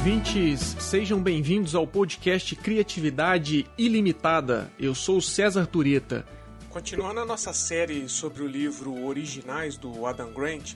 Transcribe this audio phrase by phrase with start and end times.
[0.00, 4.72] ouvintes, sejam bem-vindos ao podcast Criatividade Ilimitada.
[4.78, 6.24] Eu sou César Tureta.
[6.70, 10.72] Continuando a nossa série sobre o livro Originais do Adam Grant,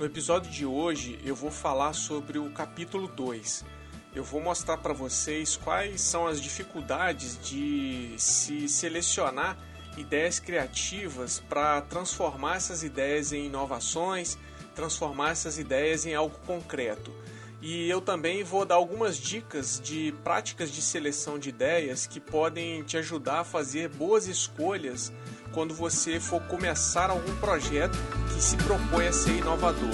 [0.00, 3.64] no episódio de hoje eu vou falar sobre o capítulo 2.
[4.12, 9.56] Eu vou mostrar para vocês quais são as dificuldades de se selecionar
[9.96, 14.36] ideias criativas para transformar essas ideias em inovações,
[14.74, 17.12] transformar essas ideias em algo concreto.
[17.60, 22.82] E eu também vou dar algumas dicas de práticas de seleção de ideias que podem
[22.82, 25.12] te ajudar a fazer boas escolhas
[25.52, 27.96] quando você for começar algum projeto
[28.32, 29.90] que se propõe a ser inovador.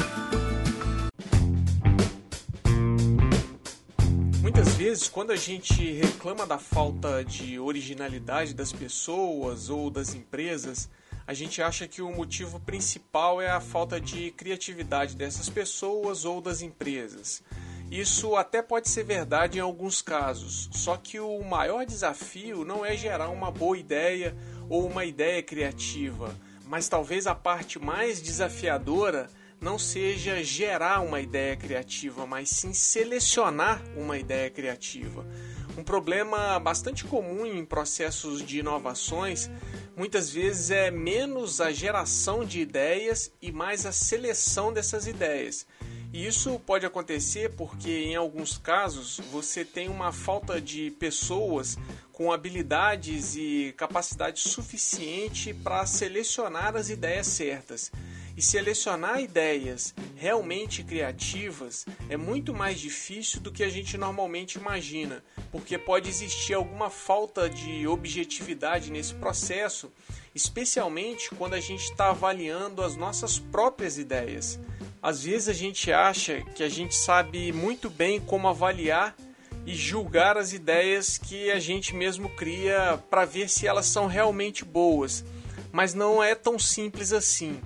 [4.41, 10.91] Muitas vezes, quando a gente reclama da falta de originalidade das pessoas ou das empresas,
[11.27, 16.41] a gente acha que o motivo principal é a falta de criatividade dessas pessoas ou
[16.41, 17.43] das empresas.
[17.93, 22.97] Isso até pode ser verdade em alguns casos, só que o maior desafio não é
[22.97, 24.35] gerar uma boa ideia
[24.67, 29.29] ou uma ideia criativa, mas talvez a parte mais desafiadora
[29.61, 35.27] não seja gerar uma ideia criativa, mas sim selecionar uma ideia criativa.
[35.77, 39.51] Um problema bastante comum em processos de inovações
[39.95, 45.67] muitas vezes é menos a geração de ideias e mais a seleção dessas ideias.
[46.13, 51.79] E isso pode acontecer porque, em alguns casos, você tem uma falta de pessoas
[52.13, 57.91] com habilidades e capacidade suficiente para selecionar as ideias certas.
[58.37, 65.23] E selecionar ideias realmente criativas é muito mais difícil do que a gente normalmente imagina,
[65.51, 69.91] porque pode existir alguma falta de objetividade nesse processo,
[70.35, 74.59] especialmente quando a gente está avaliando as nossas próprias ideias.
[75.03, 79.17] Às vezes a gente acha que a gente sabe muito bem como avaliar
[79.67, 84.65] e julgar as ideias que a gente mesmo cria para ver se elas são realmente
[84.65, 85.25] boas,
[85.73, 87.61] mas não é tão simples assim.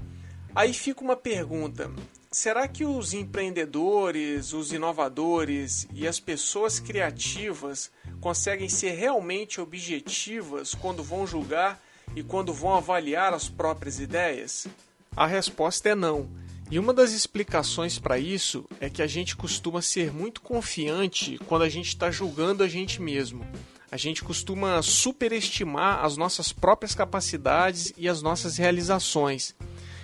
[0.54, 1.90] Aí fica uma pergunta:
[2.30, 11.02] será que os empreendedores, os inovadores e as pessoas criativas conseguem ser realmente objetivas quando
[11.02, 11.78] vão julgar
[12.14, 14.66] e quando vão avaliar as próprias ideias?
[15.14, 16.45] A resposta é não.
[16.68, 21.62] E uma das explicações para isso é que a gente costuma ser muito confiante quando
[21.62, 23.46] a gente está julgando a gente mesmo.
[23.90, 29.54] A gente costuma superestimar as nossas próprias capacidades e as nossas realizações.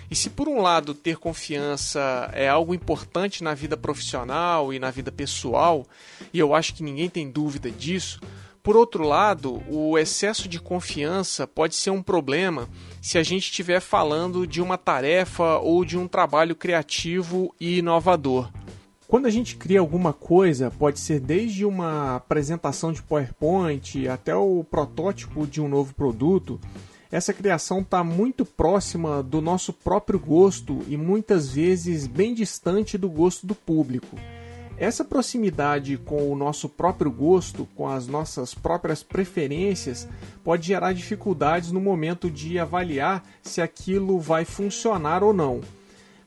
[0.09, 4.89] E se por um lado ter confiança é algo importante na vida profissional e na
[4.89, 5.85] vida pessoal,
[6.31, 8.21] e eu acho que ninguém tem dúvida disso,
[8.63, 12.69] por outro lado, o excesso de confiança pode ser um problema
[13.01, 18.49] se a gente estiver falando de uma tarefa ou de um trabalho criativo e inovador.
[19.05, 24.63] Quando a gente cria alguma coisa, pode ser desde uma apresentação de PowerPoint até o
[24.63, 26.57] protótipo de um novo produto,
[27.11, 33.09] essa criação está muito próxima do nosso próprio gosto e muitas vezes bem distante do
[33.09, 34.17] gosto do público.
[34.77, 40.07] Essa proximidade com o nosso próprio gosto, com as nossas próprias preferências,
[40.43, 45.61] pode gerar dificuldades no momento de avaliar se aquilo vai funcionar ou não.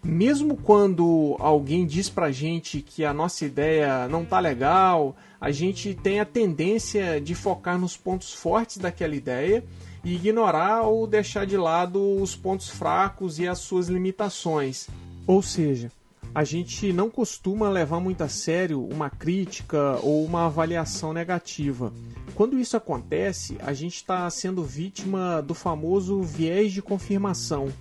[0.02, 5.94] Mesmo quando alguém diz pra gente que a nossa ideia não tá legal, a gente
[5.94, 9.64] tem a tendência de focar nos pontos fortes daquela ideia
[10.04, 14.86] e ignorar ou deixar de lado os pontos fracos e as suas limitações.
[15.26, 15.90] Ou seja,
[16.36, 21.90] a gente não costuma levar muito a sério uma crítica ou uma avaliação negativa.
[22.34, 27.72] Quando isso acontece, a gente está sendo vítima do famoso viés de confirmação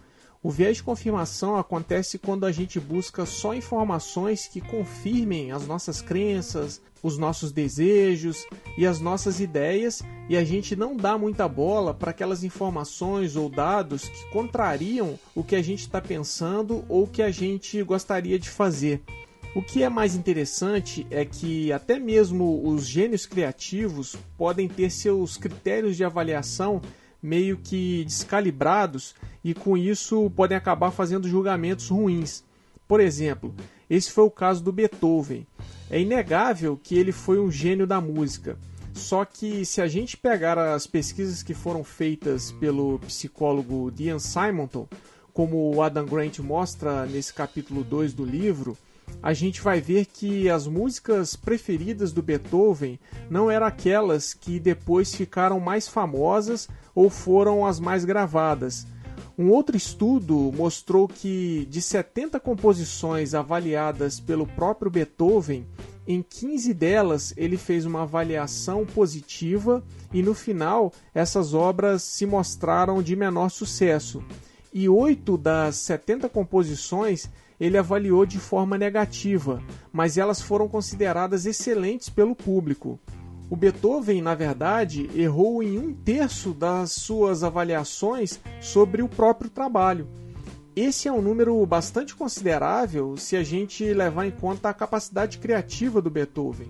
[0.45, 6.03] o viés de confirmação acontece quando a gente busca só informações que confirmem as nossas
[6.03, 8.45] crenças, os nossos desejos
[8.77, 13.49] e as nossas ideias, e a gente não dá muita bola para aquelas informações ou
[13.49, 18.47] dados que contrariam o que a gente está pensando ou que a gente gostaria de
[18.47, 19.01] fazer.
[19.55, 25.37] O que é mais interessante é que até mesmo os gênios criativos podem ter seus
[25.37, 26.83] critérios de avaliação
[27.25, 32.43] meio que descalibrados e com isso podem acabar fazendo julgamentos ruins.
[32.87, 33.53] Por exemplo,
[33.89, 35.45] esse foi o caso do Beethoven.
[35.89, 38.57] É inegável que ele foi um gênio da música.
[38.93, 44.87] Só que se a gente pegar as pesquisas que foram feitas pelo psicólogo Ian Simonton,
[45.33, 48.77] como o Adam Grant mostra nesse capítulo 2 do livro,
[49.25, 55.15] a gente vai ver que as músicas preferidas do Beethoven não eram aquelas que depois
[55.15, 58.85] ficaram mais famosas ou foram as mais gravadas.
[59.35, 65.65] Um outro estudo mostrou que de 70 composições avaliadas pelo próprio Beethoven,
[66.07, 69.83] em 15 delas ele fez uma avaliação positiva
[70.13, 74.23] e no final essas obras se mostraram de menor sucesso.
[74.71, 77.27] E oito das 70 composições
[77.59, 79.61] ele avaliou de forma negativa,
[79.91, 82.99] mas elas foram consideradas excelentes pelo público.
[83.49, 90.07] O Beethoven, na verdade, errou em um terço das suas avaliações sobre o próprio trabalho.
[90.75, 96.01] Esse é um número bastante considerável se a gente levar em conta a capacidade criativa
[96.01, 96.67] do Beethoven.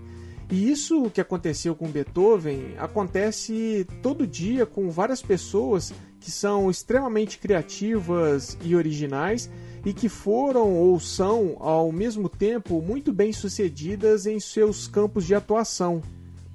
[0.51, 7.39] E isso que aconteceu com Beethoven acontece todo dia com várias pessoas que são extremamente
[7.39, 9.49] criativas e originais
[9.85, 15.35] e que foram ou são ao mesmo tempo muito bem sucedidas em seus campos de
[15.35, 16.01] atuação.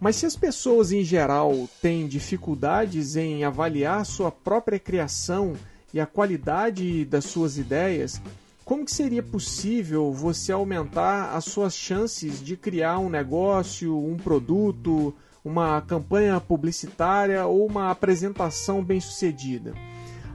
[0.01, 5.53] Mas se as pessoas em geral têm dificuldades em avaliar sua própria criação
[5.95, 8.21] e a qualidade das suas ideias,
[8.65, 15.15] como que seria possível você aumentar as suas chances de criar um negócio, um produto,
[15.45, 19.75] uma campanha publicitária ou uma apresentação bem-sucedida?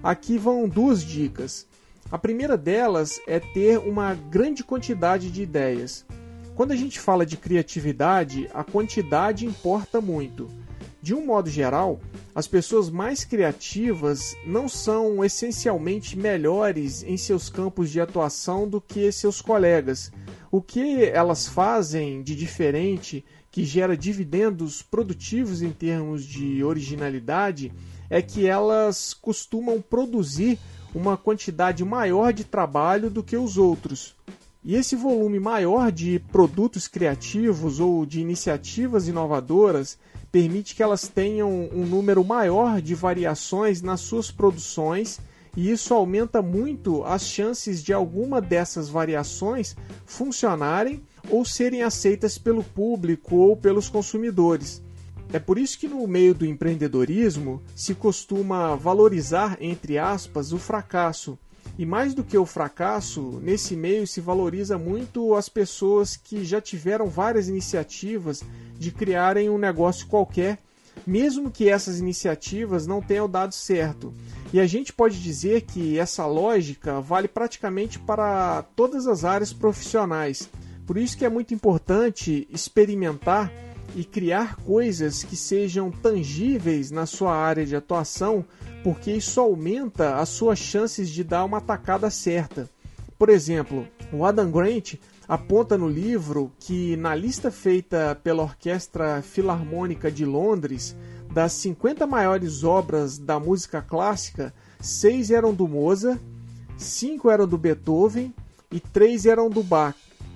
[0.04, 1.66] Aqui vão duas dicas.
[2.16, 6.06] A primeira delas é ter uma grande quantidade de ideias.
[6.56, 10.48] Quando a gente fala de criatividade, a quantidade importa muito.
[11.02, 12.00] De um modo geral,
[12.34, 19.12] as pessoas mais criativas não são essencialmente melhores em seus campos de atuação do que
[19.12, 20.10] seus colegas.
[20.50, 27.74] O que elas fazem de diferente, que gera dividendos produtivos em termos de originalidade,
[28.10, 30.58] é que elas costumam produzir
[30.96, 34.16] uma quantidade maior de trabalho do que os outros.
[34.64, 40.00] E esse volume maior de produtos criativos ou de iniciativas inovadoras
[40.32, 45.20] permite que elas tenham um número maior de variações nas suas produções,
[45.56, 49.76] e isso aumenta muito as chances de alguma dessas variações
[50.06, 54.82] funcionarem ou serem aceitas pelo público ou pelos consumidores.
[55.34, 61.38] É por isso que no meio do empreendedorismo se costuma valorizar, entre aspas, o fracasso,
[61.78, 66.62] e mais do que o fracasso, nesse meio se valoriza muito as pessoas que já
[66.62, 68.44] tiveram várias iniciativas
[68.78, 70.58] de criarem um negócio qualquer,
[71.06, 74.14] mesmo que essas iniciativas não tenham dado certo.
[74.54, 80.50] E a gente pode dizer que essa lógica vale praticamente para todas as áreas profissionais.
[80.88, 83.52] Por isso que é muito importante experimentar
[83.96, 88.46] e criar coisas que sejam tangíveis na sua área de atuação
[88.84, 92.70] porque isso aumenta as suas chances de dar uma atacada certa.
[93.18, 94.96] Por exemplo, o Adam Grant
[95.28, 100.96] aponta no livro que na lista feita pela Orquestra Filarmônica de Londres,
[101.34, 106.20] das 50 maiores obras da música clássica, seis eram do Mozart,
[106.78, 108.32] cinco eram do Beethoven
[108.72, 109.96] e três eram do Bach.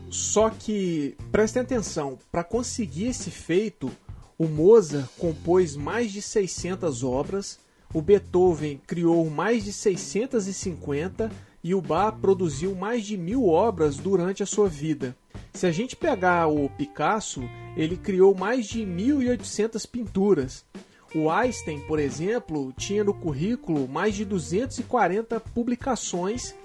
[0.10, 3.92] Só que, prestem atenção, para conseguir esse feito,
[4.38, 7.60] o Mozart compôs mais de 600 obras,
[7.94, 11.32] o Beethoven criou mais de 650
[11.64, 15.16] e o Bach produziu mais de mil obras durante a sua vida.
[15.54, 17.42] Se a gente pegar o Picasso,
[17.76, 20.66] ele criou mais de 1.800 pinturas.
[21.14, 26.56] O Einstein, por exemplo, tinha no currículo mais de 240 publicações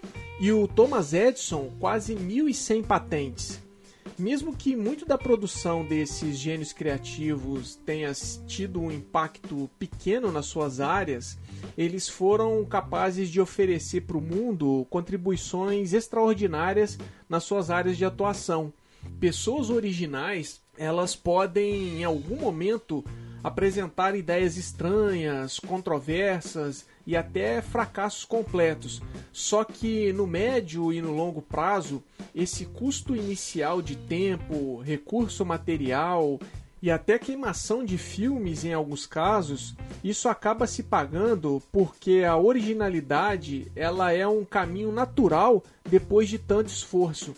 [0.41, 3.65] e o Thomas Edison quase 1.100 patentes
[4.19, 8.13] mesmo que muito da produção desses gênios criativos tenha
[8.47, 11.39] tido um impacto pequeno nas suas áreas,
[11.77, 16.99] eles foram capazes de oferecer para o mundo contribuições extraordinárias
[17.29, 18.73] nas suas áreas de atuação.
[19.19, 23.05] Pessoas originais, elas podem em algum momento
[23.43, 29.03] apresentar ideias estranhas, controversas e até fracassos completos.
[29.33, 32.03] Só que no médio e no longo prazo,
[32.35, 36.39] esse custo inicial de tempo, recurso material
[36.83, 43.73] e até queimação de filmes em alguns casos, isso acaba se pagando porque a originalidade
[43.75, 47.35] ela é um caminho natural depois de tanto esforço.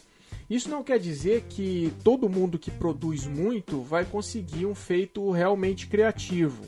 [0.48, 5.88] Isso não quer dizer que todo mundo que produz muito vai conseguir um feito realmente
[5.88, 6.64] criativo.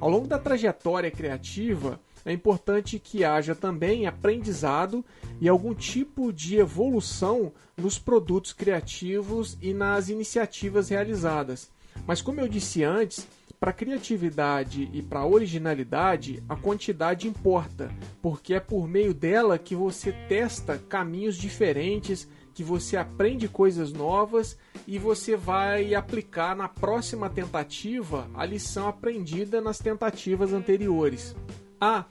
[0.00, 5.04] Ao longo da trajetória criativa, é importante que haja também aprendizado
[5.40, 11.70] e algum tipo de evolução nos produtos criativos e nas iniciativas realizadas.
[12.06, 13.26] Mas, como eu disse antes,
[13.58, 17.90] para criatividade e para originalidade, a quantidade importa,
[18.22, 24.56] porque é por meio dela que você testa caminhos diferentes, que você aprende coisas novas
[24.86, 31.36] e você vai aplicar na próxima tentativa a lição aprendida nas tentativas anteriores.
[31.80, 32.04] Ah,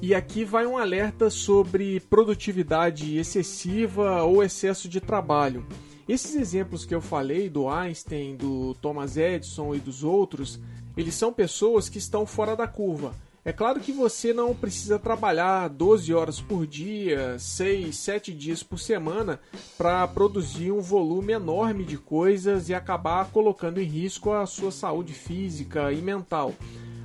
[0.00, 5.66] e aqui vai um alerta sobre produtividade excessiva ou excesso de trabalho.
[6.08, 10.60] Esses exemplos que eu falei do Einstein, do Thomas Edison e dos outros,
[10.96, 13.14] eles são pessoas que estão fora da curva.
[13.44, 18.78] É claro que você não precisa trabalhar 12 horas por dia, 6, 7 dias por
[18.78, 19.40] semana
[19.78, 25.12] para produzir um volume enorme de coisas e acabar colocando em risco a sua saúde
[25.12, 26.54] física e mental.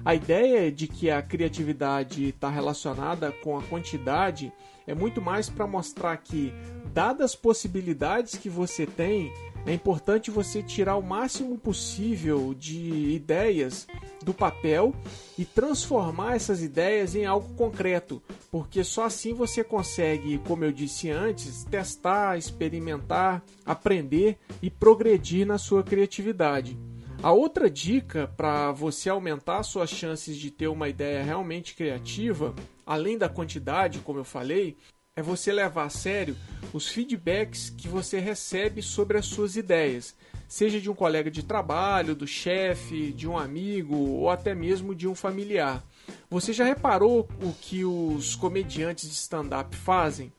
[0.03, 4.51] A ideia de que a criatividade está relacionada com a quantidade
[4.87, 6.51] é muito mais para mostrar que,
[6.91, 9.31] dadas as possibilidades que você tem,
[9.65, 13.87] é importante você tirar o máximo possível de ideias
[14.23, 14.93] do papel
[15.37, 21.11] e transformar essas ideias em algo concreto, porque só assim você consegue, como eu disse
[21.11, 26.75] antes, testar, experimentar, aprender e progredir na sua criatividade.
[27.23, 33.15] A outra dica para você aumentar suas chances de ter uma ideia realmente criativa, além
[33.15, 34.75] da quantidade, como eu falei,
[35.15, 36.35] é você levar a sério
[36.73, 40.15] os feedbacks que você recebe sobre as suas ideias,
[40.47, 45.07] seja de um colega de trabalho, do chefe, de um amigo ou até mesmo de
[45.07, 45.83] um familiar.
[46.27, 50.33] Você já reparou o que os comediantes de stand-up fazem?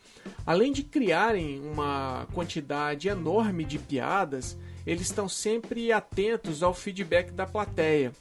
[0.45, 7.47] Além de criarem uma quantidade enorme de piadas, eles estão sempre atentos ao feedback da
[7.47, 8.13] plateia.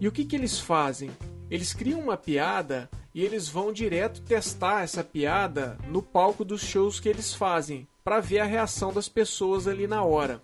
[0.00, 1.10] E o que, que eles fazem?
[1.50, 7.00] Eles criam uma piada e eles vão direto testar essa piada no palco dos shows
[7.00, 10.40] que eles fazem, para ver a reação das pessoas ali na hora.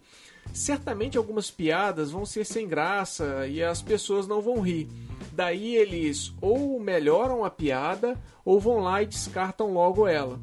[0.53, 4.89] Certamente algumas piadas vão ser sem graça e as pessoas não vão rir.
[5.33, 10.41] Daí eles ou melhoram a piada ou vão lá e descartam logo ela.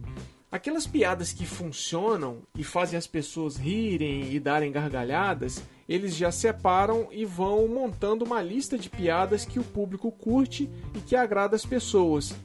[0.53, 7.07] Aquelas piadas que funcionam e fazem as pessoas rirem e darem gargalhadas, eles já separam
[7.11, 11.65] e vão montando uma lista de piadas que o público curte e que agrada as
[11.65, 12.35] pessoas.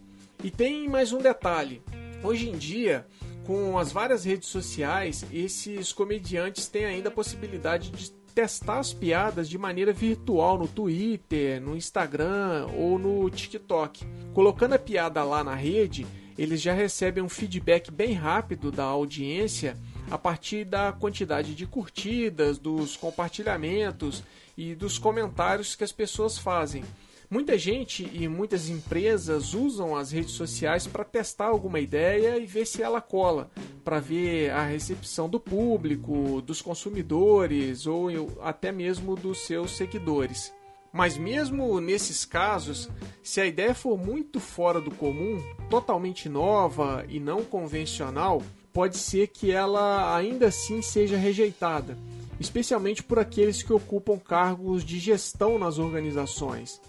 [0.43, 1.83] E tem mais um detalhe:
[2.25, 3.07] hoje em dia,
[3.47, 9.51] com as várias redes sociais, esses comediantes têm ainda a possibilidade de testar as piadas
[9.51, 14.07] de maneira virtual no Twitter, no Instagram ou no TikTok.
[14.33, 16.07] Colocando a piada lá na rede,
[16.39, 19.77] eles já recebem um feedback bem rápido da audiência
[20.09, 24.23] a partir da quantidade de curtidas, dos compartilhamentos
[24.57, 26.85] e dos comentários que as pessoas fazem.
[27.29, 32.67] Muita gente e muitas empresas usam as redes sociais para testar alguma ideia e ver
[32.67, 33.51] se ela cola,
[33.85, 38.09] para ver a recepção do público, dos consumidores ou
[38.41, 40.57] até mesmo dos seus seguidores.
[40.93, 42.89] Mas mesmo nesses casos,
[43.23, 48.43] se a ideia for muito fora do comum, totalmente nova e não convencional,
[48.73, 51.99] pode ser que ela ainda assim seja rejeitada,
[52.41, 56.81] especialmente por aqueles que ocupam cargos de gestão nas organizações.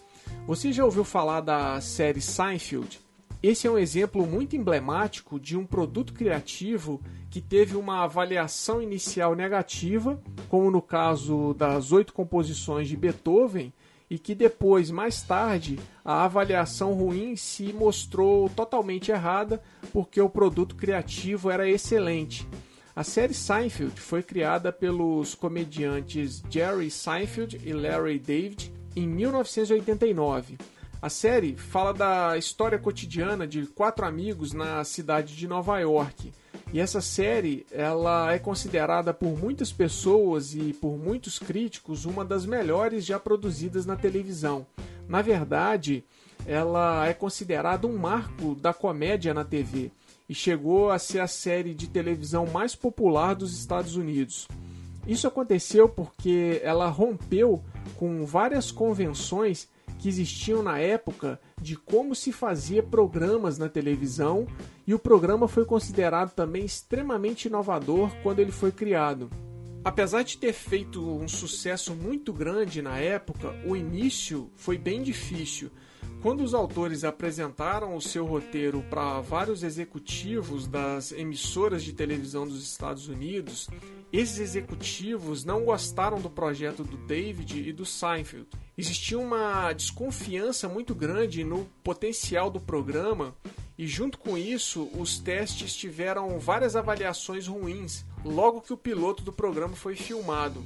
[0.45, 2.99] Você já ouviu falar da série Seinfeld?
[3.41, 9.33] Esse é um exemplo muito emblemático de um produto criativo que teve uma avaliação inicial
[9.33, 13.71] negativa, como no caso das oito composições de Beethoven,
[14.09, 19.61] e que depois, mais tarde, a avaliação ruim se mostrou totalmente errada
[19.93, 22.47] porque o produto criativo era excelente.
[22.95, 30.57] A série Seinfeld foi criada pelos comediantes Jerry Seinfeld e Larry David em 1989.
[31.01, 36.33] A série fala da história cotidiana de quatro amigos na cidade de Nova York
[36.71, 42.45] e essa série, ela é considerada por muitas pessoas e por muitos críticos uma das
[42.45, 44.67] melhores já produzidas na televisão.
[45.07, 46.03] Na verdade,
[46.45, 49.91] ela é considerada um marco da comédia na TV
[50.27, 54.47] e chegou a ser a série de televisão mais popular dos Estados Unidos.
[55.07, 57.63] Isso aconteceu porque ela rompeu
[57.95, 59.67] com várias convenções
[59.99, 64.47] que existiam na época de como se fazia programas na televisão
[64.87, 69.29] e o programa foi considerado também extremamente inovador quando ele foi criado.
[69.83, 75.69] Apesar de ter feito um sucesso muito grande na época, o início foi bem difícil.
[76.21, 82.61] Quando os autores apresentaram o seu roteiro para vários executivos das emissoras de televisão dos
[82.61, 83.69] Estados Unidos,
[84.11, 88.47] esses executivos não gostaram do projeto do David e do Seinfeld.
[88.75, 93.35] Existia uma desconfiança muito grande no potencial do programa
[93.77, 99.31] e, junto com isso, os testes tiveram várias avaliações ruins logo que o piloto do
[99.31, 100.63] programa foi filmado.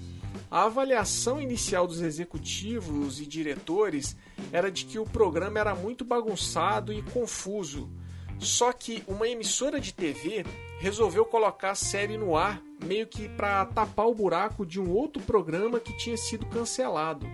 [0.49, 4.15] A avaliação inicial dos executivos e diretores
[4.51, 7.89] era de que o programa era muito bagunçado e confuso.
[8.39, 10.45] Só que uma emissora de TV
[10.79, 15.21] resolveu colocar a série no ar meio que para tapar o buraco de um outro
[15.23, 17.25] programa que tinha sido cancelado.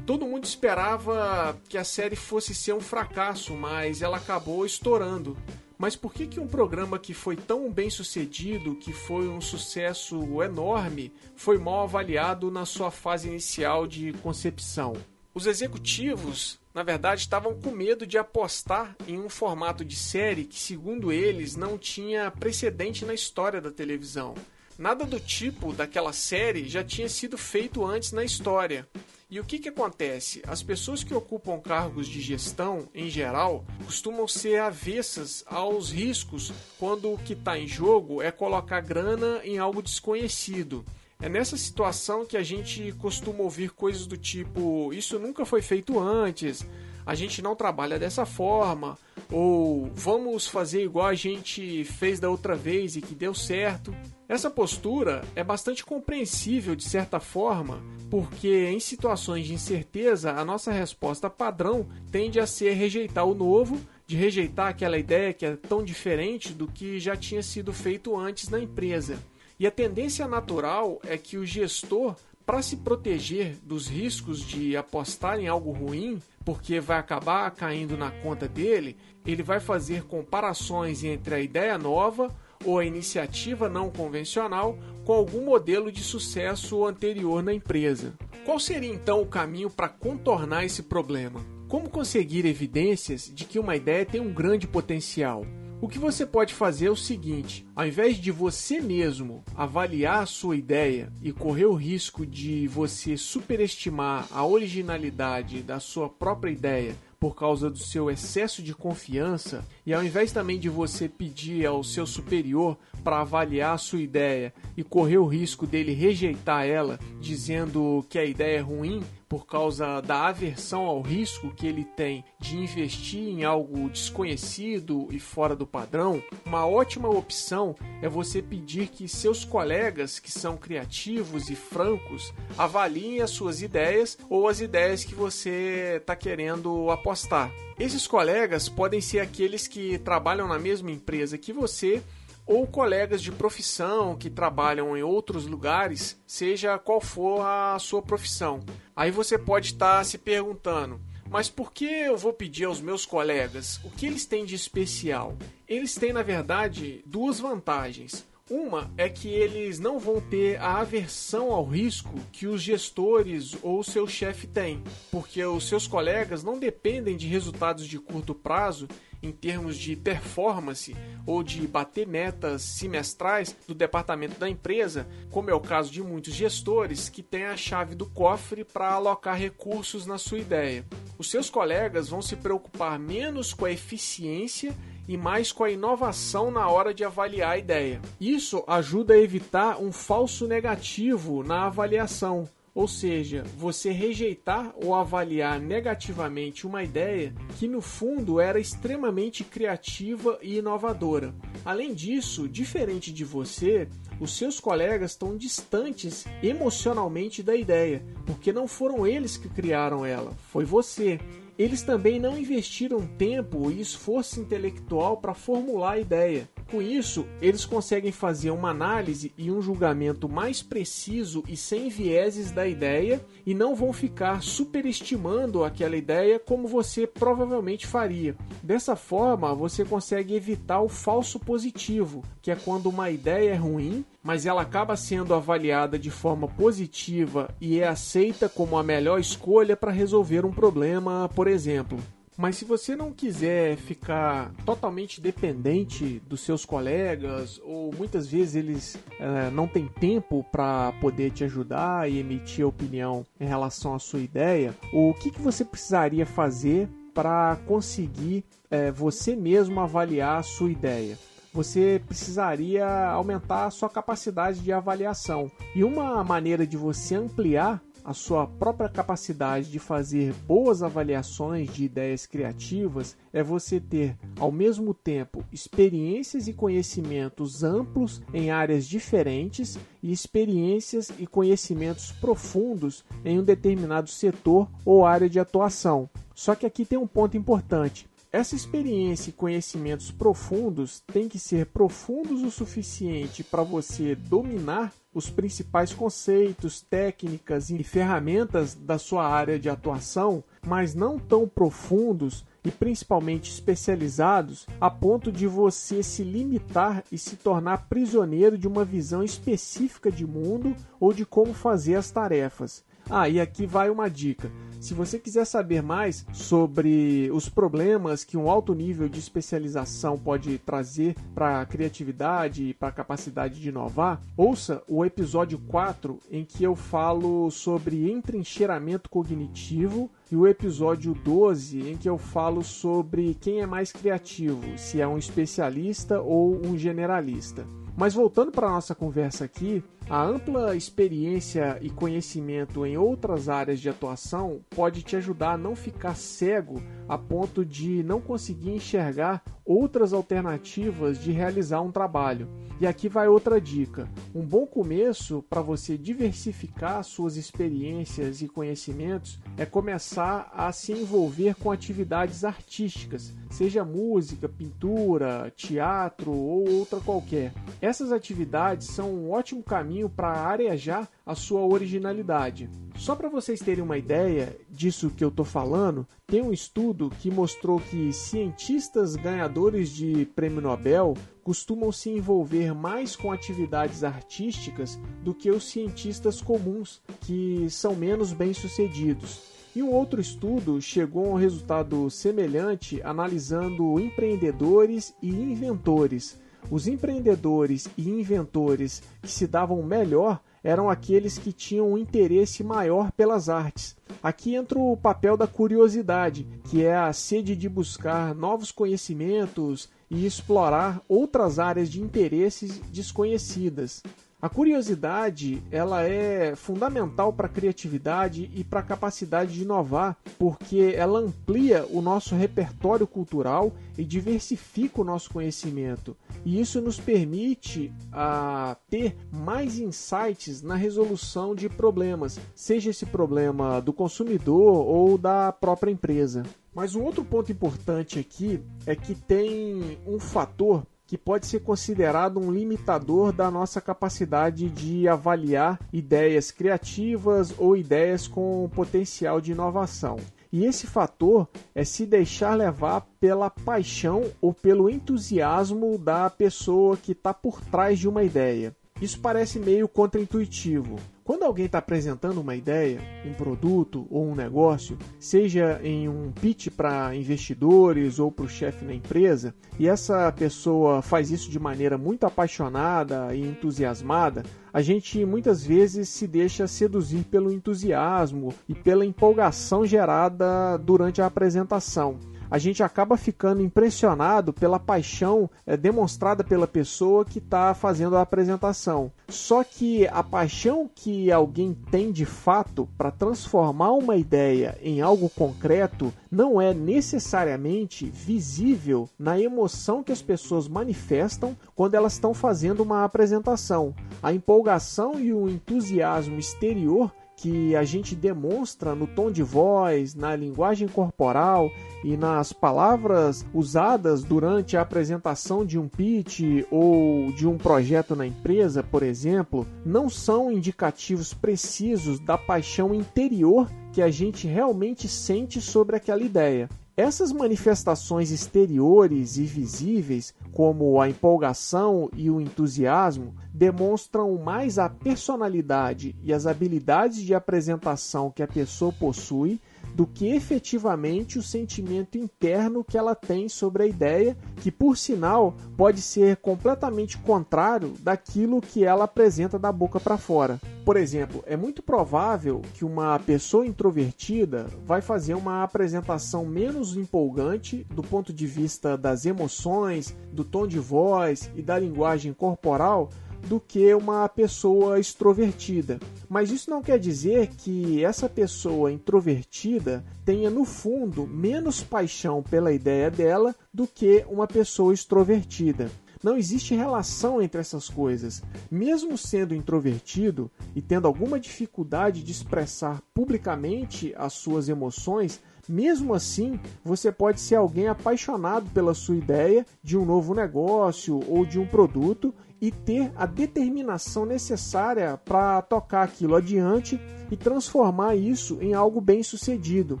[0.04, 5.36] Todo mundo esperava que a série fosse ser um fracasso, mas ela acabou estourando,
[5.78, 10.42] Mas por que, que um programa que foi tão bem sucedido, que foi um sucesso
[10.42, 14.94] enorme, foi mal avaliado na sua fase inicial de concepção?
[15.34, 20.58] Os executivos, na verdade, estavam com medo de apostar em um formato de série que,
[20.58, 24.34] segundo eles, não tinha precedente na história da televisão.
[24.78, 28.86] Nada do tipo daquela série já tinha sido feito antes na história.
[29.28, 30.42] E o que, que acontece?
[30.46, 37.12] As pessoas que ocupam cargos de gestão, em geral, costumam ser avessas aos riscos quando
[37.12, 40.84] o que está em jogo é colocar grana em algo desconhecido.
[41.20, 45.98] É nessa situação que a gente costuma ouvir coisas do tipo: Isso nunca foi feito
[45.98, 46.64] antes,
[47.04, 48.98] a gente não trabalha dessa forma,
[49.32, 53.94] ou vamos fazer igual a gente fez da outra vez e que deu certo.
[54.28, 57.80] Essa postura é bastante compreensível de certa forma,
[58.10, 63.80] porque em situações de incerteza a nossa resposta padrão tende a ser rejeitar o novo,
[64.04, 68.48] de rejeitar aquela ideia que é tão diferente do que já tinha sido feito antes
[68.48, 69.16] na empresa.
[69.60, 75.38] E a tendência natural é que o gestor, para se proteger dos riscos de apostar
[75.38, 81.34] em algo ruim, porque vai acabar caindo na conta dele, ele vai fazer comparações entre
[81.34, 82.34] a ideia nova
[82.64, 88.14] ou a iniciativa não convencional com algum modelo de sucesso anterior na empresa.
[88.44, 91.40] Qual seria então o caminho para contornar esse problema?
[91.68, 95.44] Como conseguir evidências de que uma ideia tem um grande potencial?
[95.78, 100.26] O que você pode fazer é o seguinte: ao invés de você mesmo avaliar a
[100.26, 106.96] sua ideia e correr o risco de você superestimar a originalidade da sua própria ideia
[107.26, 111.82] por causa do seu excesso de confiança, e ao invés também de você pedir ao
[111.82, 118.06] seu superior para avaliar a sua ideia e correr o risco dele rejeitar ela, dizendo
[118.08, 122.56] que a ideia é ruim, por causa da aversão ao risco que ele tem de
[122.56, 129.08] investir em algo desconhecido e fora do padrão, uma ótima opção é você pedir que
[129.08, 135.14] seus colegas que são criativos e francos avaliem as suas ideias ou as ideias que
[135.14, 137.50] você está querendo apostar.
[137.78, 142.02] Esses colegas podem ser aqueles que trabalham na mesma empresa que você
[142.46, 148.60] ou colegas de profissão que trabalham em outros lugares, seja qual for a sua profissão.
[148.94, 153.80] Aí você pode estar se perguntando: mas por que eu vou pedir aos meus colegas?
[153.84, 155.36] O que eles têm de especial?
[155.68, 158.24] Eles têm, na verdade, duas vantagens.
[158.48, 163.82] Uma é que eles não vão ter a aversão ao risco que os gestores ou
[163.82, 168.86] seu chefe têm, porque os seus colegas não dependem de resultados de curto prazo
[169.22, 175.54] em termos de performance ou de bater metas semestrais do departamento da empresa, como é
[175.54, 180.18] o caso de muitos gestores que têm a chave do cofre para alocar recursos na
[180.18, 180.84] sua ideia.
[181.18, 184.74] Os seus colegas vão se preocupar menos com a eficiência
[185.08, 188.00] e mais com a inovação na hora de avaliar a ideia.
[188.20, 195.58] Isso ajuda a evitar um falso negativo na avaliação, ou seja, você rejeitar ou avaliar
[195.58, 201.34] negativamente uma ideia que no fundo era extremamente criativa e inovadora.
[201.64, 203.88] Além disso, diferente de você,
[204.20, 210.32] os seus colegas estão distantes emocionalmente da ideia, porque não foram eles que criaram ela,
[210.52, 211.18] foi você.
[211.58, 216.46] Eles também não investiram tempo e esforço intelectual para formular a ideia.
[216.70, 222.50] Com isso, eles conseguem fazer uma análise e um julgamento mais preciso e sem vieses
[222.50, 228.36] da ideia e não vão ficar superestimando aquela ideia como você provavelmente faria.
[228.62, 234.04] Dessa forma, você consegue evitar o falso positivo, que é quando uma ideia é ruim
[234.26, 239.76] mas ela acaba sendo avaliada de forma positiva e é aceita como a melhor escolha
[239.76, 241.96] para resolver um problema, por exemplo.
[242.36, 248.98] Mas se você não quiser ficar totalmente dependente dos seus colegas, ou muitas vezes eles
[249.18, 254.20] é, não têm tempo para poder te ajudar e emitir opinião em relação à sua
[254.20, 260.70] ideia, o que, que você precisaria fazer para conseguir é, você mesmo avaliar a sua
[260.70, 261.16] ideia?
[261.56, 265.50] você precisaria aumentar a sua capacidade de avaliação.
[265.74, 271.84] E uma maneira de você ampliar a sua própria capacidade de fazer boas avaliações de
[271.84, 279.76] ideias criativas é você ter, ao mesmo tempo, experiências e conhecimentos amplos em áreas diferentes
[280.00, 286.08] e experiências e conhecimentos profundos em um determinado setor ou área de atuação.
[286.32, 288.08] Só que aqui tem um ponto importante.
[288.32, 295.30] Essa experiência e conhecimentos profundos têm que ser profundos o suficiente para você dominar os
[295.30, 302.70] principais conceitos, técnicas e ferramentas da sua área de atuação, mas não tão profundos e
[302.70, 309.22] principalmente especializados a ponto de você se limitar e se tornar prisioneiro de uma visão
[309.22, 312.84] específica de mundo ou de como fazer as tarefas.
[313.08, 314.50] Ah, e aqui vai uma dica.
[314.80, 320.58] Se você quiser saber mais sobre os problemas que um alto nível de especialização pode
[320.58, 326.44] trazer para a criatividade e para a capacidade de inovar, ouça o episódio 4 em
[326.44, 333.36] que eu falo sobre entrincheiramento cognitivo e o episódio 12 em que eu falo sobre
[333.40, 337.66] quem é mais criativo, se é um especialista ou um generalista.
[337.96, 343.80] Mas voltando para a nossa conversa aqui, a ampla experiência e conhecimento em outras áreas
[343.80, 349.42] de atuação pode te ajudar a não ficar cego a ponto de não conseguir enxergar
[349.64, 352.48] outras alternativas de realizar um trabalho.
[352.78, 359.40] E aqui vai outra dica: um bom começo para você diversificar suas experiências e conhecimentos
[359.56, 367.54] é começar a se envolver com atividades artísticas, seja música, pintura, teatro ou outra qualquer.
[367.80, 372.68] Essas atividades são um ótimo caminho para arejar a sua originalidade.
[372.96, 377.30] Só para vocês terem uma ideia disso que eu estou falando, tem um estudo que
[377.30, 385.32] mostrou que cientistas ganhadores de prêmio Nobel costumam se envolver mais com atividades artísticas do
[385.32, 389.56] que os cientistas comuns, que são menos bem-sucedidos.
[389.76, 396.40] E um outro estudo chegou a um resultado semelhante analisando empreendedores e inventores.
[396.70, 403.12] Os empreendedores e inventores que se davam melhor eram aqueles que tinham um interesse maior
[403.12, 403.96] pelas artes.
[404.20, 410.26] Aqui entra o papel da curiosidade, que é a sede de buscar novos conhecimentos e
[410.26, 414.02] explorar outras áreas de interesses desconhecidas.
[414.46, 420.94] A curiosidade ela é fundamental para a criatividade e para a capacidade de inovar, porque
[420.96, 426.16] ela amplia o nosso repertório cultural e diversifica o nosso conhecimento.
[426.44, 433.04] E isso nos permite a ah, ter mais insights na resolução de problemas, seja esse
[433.04, 436.44] problema do consumidor ou da própria empresa.
[436.72, 442.40] Mas um outro ponto importante aqui é que tem um fator que pode ser considerado
[442.40, 450.16] um limitador da nossa capacidade de avaliar ideias criativas ou ideias com potencial de inovação.
[450.52, 457.12] E esse fator é se deixar levar pela paixão ou pelo entusiasmo da pessoa que
[457.12, 458.74] está por trás de uma ideia.
[459.00, 464.96] Isso parece meio contraintuitivo, quando alguém está apresentando uma ideia, um produto ou um negócio,
[465.18, 471.02] seja em um pitch para investidores ou para o chefe na empresa, e essa pessoa
[471.02, 477.24] faz isso de maneira muito apaixonada e entusiasmada, a gente muitas vezes se deixa seduzir
[477.24, 484.78] pelo entusiasmo e pela empolgação gerada durante a apresentação a gente acaba ficando impressionado pela
[484.78, 489.10] paixão é, demonstrada pela pessoa que está fazendo a apresentação.
[489.28, 495.28] Só que a paixão que alguém tem de fato para transformar uma ideia em algo
[495.28, 502.82] concreto não é necessariamente visível na emoção que as pessoas manifestam quando elas estão fazendo
[502.82, 503.94] uma apresentação.
[504.22, 510.34] A empolgação e o entusiasmo exterior que a gente demonstra no tom de voz, na
[510.34, 511.70] linguagem corporal
[512.02, 518.26] e nas palavras usadas durante a apresentação de um pitch ou de um projeto na
[518.26, 525.60] empresa, por exemplo, não são indicativos precisos da paixão interior que a gente realmente sente
[525.60, 526.68] sobre aquela ideia.
[526.96, 536.16] Essas manifestações exteriores e visíveis, como a empolgação e o entusiasmo, demonstram mais a personalidade
[536.22, 539.60] e as habilidades de apresentação que a pessoa possui
[539.96, 545.54] do que efetivamente o sentimento interno que ela tem sobre a ideia, que por sinal
[545.74, 550.60] pode ser completamente contrário daquilo que ela apresenta da boca para fora.
[550.84, 557.86] Por exemplo, é muito provável que uma pessoa introvertida vai fazer uma apresentação menos empolgante
[557.90, 563.08] do ponto de vista das emoções, do tom de voz e da linguagem corporal
[563.48, 565.98] do que uma pessoa extrovertida.
[566.28, 572.72] Mas isso não quer dizer que essa pessoa introvertida tenha no fundo menos paixão pela
[572.72, 575.90] ideia dela do que uma pessoa extrovertida.
[576.22, 578.42] Não existe relação entre essas coisas.
[578.70, 586.58] Mesmo sendo introvertido e tendo alguma dificuldade de expressar publicamente as suas emoções, mesmo assim,
[586.84, 591.66] você pode ser alguém apaixonado pela sua ideia de um novo negócio ou de um
[591.66, 599.00] produto e ter a determinação necessária para tocar aquilo adiante e transformar isso em algo
[599.00, 600.00] bem sucedido.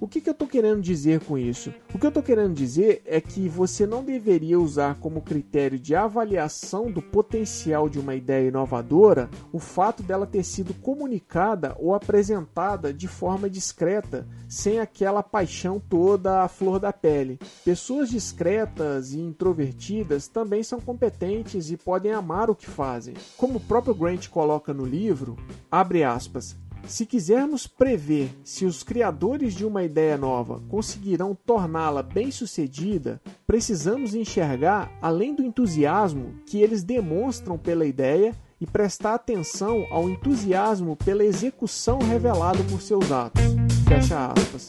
[0.00, 1.72] O que, que eu estou querendo dizer com isso?
[1.94, 5.94] O que eu estou querendo dizer é que você não deveria usar como critério de
[5.94, 12.92] avaliação do potencial de uma ideia inovadora o fato dela ter sido comunicada ou apresentada
[12.92, 17.38] de forma discreta, sem aquela paixão toda à flor da pele.
[17.64, 23.14] Pessoas discretas e introvertidas também são competentes e podem amar o que fazem.
[23.36, 25.36] Como o próprio Grant coloca no livro,
[25.70, 33.20] abre aspas, se quisermos prever se os criadores de uma ideia nova conseguirão torná-la bem-sucedida,
[33.46, 40.94] precisamos enxergar, além do entusiasmo que eles demonstram pela ideia, e prestar atenção ao entusiasmo
[40.94, 43.42] pela execução revelado por seus atos.
[43.88, 44.68] Fecha aspas.